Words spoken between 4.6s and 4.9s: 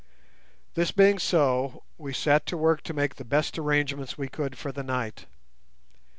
the